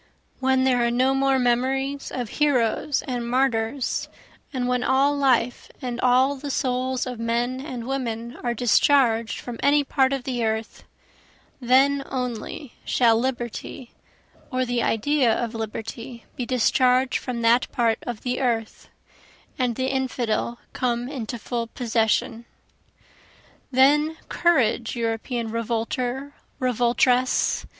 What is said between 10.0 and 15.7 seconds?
of the earth, Then only shall liberty or the idea of